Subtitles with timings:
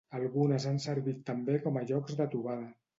[0.19, 2.71] Algunes han servit també com a llocs de trobada.